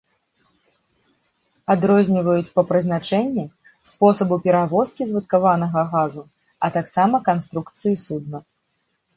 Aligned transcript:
Адрозніваюць 1.73 2.53
па 2.55 2.61
прызначэнні, 2.71 3.45
спосабу 3.89 4.35
перавозкі 4.47 5.03
звадкаванага 5.11 5.81
газу, 5.93 6.23
а 6.67 6.71
таксама 6.79 7.17
канструкцыі 7.33 7.95
судна. 8.07 8.37